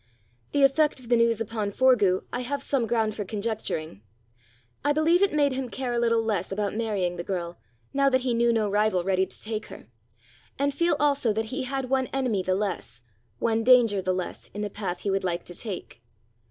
[0.51, 4.01] The effect of the news upon Forgue I have some ground for conjecturing:
[4.83, 7.59] I believe it made him care a little less about marrying the girl,
[7.93, 9.85] now that he knew no rival ready to take her;
[10.57, 13.03] and feel also that he had one enemy the less,
[13.37, 16.01] one danger the less, in the path he would like to take.